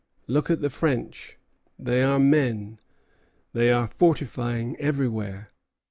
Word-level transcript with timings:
Look 0.25 0.49
at 0.49 0.61
the 0.61 0.71
French: 0.71 1.37
they 1.77 2.01
are 2.01 2.17
men; 2.17 2.79
they 3.53 3.71
are 3.71 3.85
fortifying 3.99 4.75
everywhere. 4.79 5.51